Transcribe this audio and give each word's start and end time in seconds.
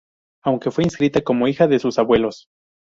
Aunque 0.43 0.71
fue 0.71 0.83
inscrita 0.83 1.21
como 1.21 1.47
hija 1.47 1.67
de 1.67 1.77
sus 1.77 1.99
abuelos. 1.99 2.47